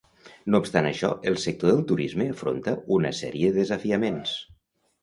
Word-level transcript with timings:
No 0.53 0.61
obstant 0.63 0.87
això, 0.91 1.11
el 1.33 1.37
sector 1.43 1.73
del 1.75 1.83
turisme 1.93 2.27
afronta 2.37 2.77
una 2.99 3.13
sèrie 3.21 3.55
de 3.55 3.61
desafiaments. 3.63 4.37